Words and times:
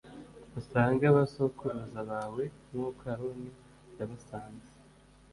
usange 0.59 1.03
abasokuruza 1.11 1.99
bawe 2.11 2.43
nk’uko 2.69 3.01
aroni 3.13 3.51
yabasanze. 3.97 4.71